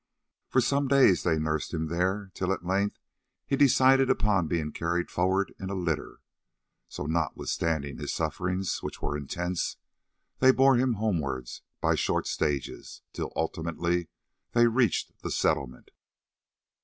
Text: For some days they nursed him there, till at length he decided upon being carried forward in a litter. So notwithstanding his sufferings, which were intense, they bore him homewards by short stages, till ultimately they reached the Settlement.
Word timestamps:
For 0.49 0.61
some 0.61 0.87
days 0.87 1.21
they 1.21 1.37
nursed 1.37 1.75
him 1.75 1.85
there, 1.85 2.31
till 2.33 2.51
at 2.51 2.65
length 2.65 2.97
he 3.45 3.55
decided 3.55 4.09
upon 4.09 4.47
being 4.47 4.71
carried 4.71 5.11
forward 5.11 5.53
in 5.59 5.69
a 5.69 5.75
litter. 5.75 6.21
So 6.89 7.05
notwithstanding 7.05 7.99
his 7.99 8.11
sufferings, 8.11 8.81
which 8.81 8.99
were 8.99 9.15
intense, 9.15 9.77
they 10.39 10.49
bore 10.51 10.75
him 10.75 10.93
homewards 10.93 11.61
by 11.81 11.93
short 11.93 12.25
stages, 12.25 13.03
till 13.13 13.31
ultimately 13.35 14.07
they 14.53 14.65
reached 14.65 15.21
the 15.21 15.29
Settlement. 15.29 15.91